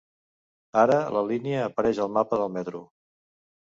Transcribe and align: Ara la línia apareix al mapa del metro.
Ara 0.83 0.95
la 1.17 1.23
línia 1.33 1.61
apareix 1.67 2.03
al 2.07 2.13
mapa 2.17 2.41
del 2.43 2.53
metro. 2.59 2.83